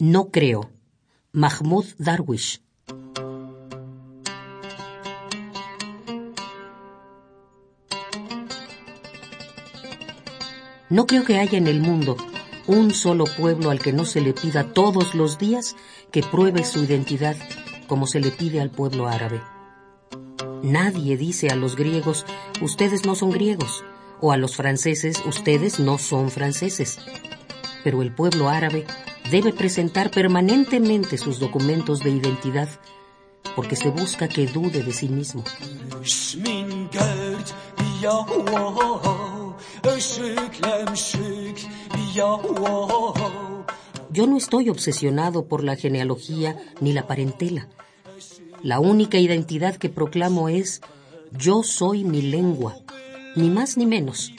[0.00, 0.70] No creo.
[1.32, 2.62] Mahmoud Darwish.
[10.88, 12.16] No creo que haya en el mundo
[12.68, 15.74] un solo pueblo al que no se le pida todos los días
[16.12, 17.36] que pruebe su identidad
[17.88, 19.42] como se le pide al pueblo árabe.
[20.62, 22.24] Nadie dice a los griegos,
[22.62, 23.84] ustedes no son griegos,
[24.20, 27.00] o a los franceses, ustedes no son franceses.
[27.82, 28.86] Pero el pueblo árabe
[29.30, 32.68] debe presentar permanentemente sus documentos de identidad
[33.54, 35.44] porque se busca que dude de sí mismo.
[44.10, 47.68] Yo no estoy obsesionado por la genealogía ni la parentela.
[48.62, 50.80] La única identidad que proclamo es
[51.32, 52.76] yo soy mi lengua,
[53.36, 54.32] ni más ni menos.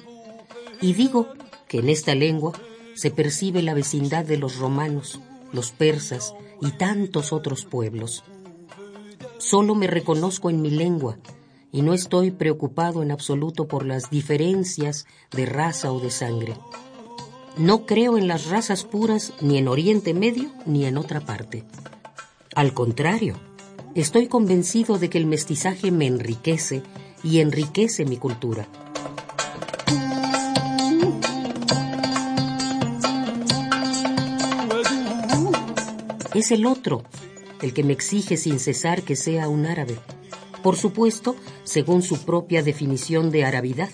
[0.82, 1.28] Y digo
[1.68, 2.54] que en esta lengua
[3.00, 5.22] se percibe la vecindad de los romanos,
[5.54, 8.26] los persas y tantos otros pueblos.
[9.38, 11.18] Solo me reconozco en mi lengua
[11.72, 16.58] y no estoy preocupado en absoluto por las diferencias de raza o de sangre.
[17.56, 21.64] No creo en las razas puras ni en Oriente Medio ni en otra parte.
[22.54, 23.38] Al contrario,
[23.96, 26.84] estoy convencido de que el mestizaje me enriquece
[27.24, 28.68] y enriquece mi cultura.
[36.40, 37.04] Es el otro
[37.62, 40.00] el que me exige sin cesar que sea un árabe
[40.62, 43.92] por supuesto, según su propia definición de arabidad.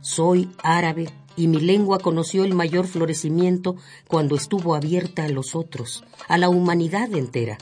[0.00, 3.76] Soy árabe y mi lengua conoció el mayor florecimiento
[4.06, 7.58] cuando estuvo abierta a los otros, a la humanidad entera.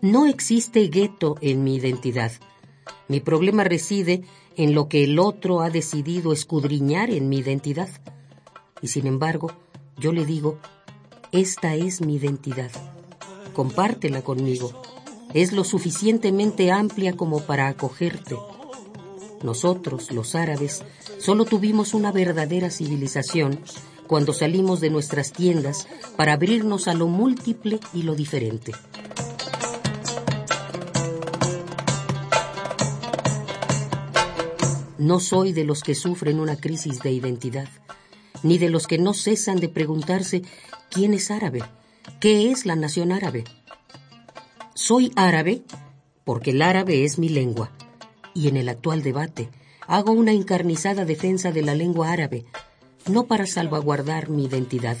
[0.00, 2.32] No existe gueto en mi identidad.
[3.08, 4.22] Mi problema reside
[4.56, 7.90] en lo que el otro ha decidido escudriñar en mi identidad.
[8.80, 9.52] Y sin embargo,
[9.98, 10.58] yo le digo,
[11.32, 12.70] esta es mi identidad.
[13.54, 14.82] Compártela conmigo
[15.34, 18.36] es lo suficientemente amplia como para acogerte.
[19.42, 20.82] Nosotros, los árabes,
[21.18, 23.60] solo tuvimos una verdadera civilización
[24.06, 25.86] cuando salimos de nuestras tiendas
[26.16, 28.72] para abrirnos a lo múltiple y lo diferente.
[34.98, 37.68] No soy de los que sufren una crisis de identidad,
[38.42, 40.42] ni de los que no cesan de preguntarse
[40.90, 41.62] quién es árabe,
[42.20, 43.44] qué es la nación árabe.
[44.74, 45.62] Soy árabe
[46.24, 47.70] porque el árabe es mi lengua
[48.34, 49.50] y en el actual debate
[49.86, 52.44] hago una encarnizada defensa de la lengua árabe,
[53.06, 54.96] no para salvaguardar mi identidad,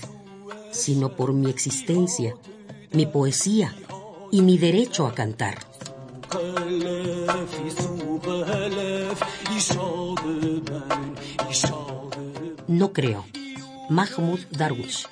[0.72, 2.34] sino por mi existencia,
[2.92, 3.74] mi poesía
[4.32, 5.58] y mi derecho a cantar.
[12.70, 13.24] No creo.
[13.88, 15.04] Mahmoud Darwish.